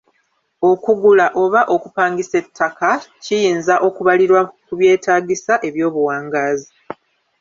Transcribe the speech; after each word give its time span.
Okugula 0.69 1.25
oba 1.43 1.61
okupangisa 1.75 2.35
ettaka 2.43 2.89
kiyinza 3.23 3.75
okubalirwa 3.87 4.41
ku 4.65 4.73
byetaagisa 4.79 5.53
ebyobuwangaazi. 5.67 6.69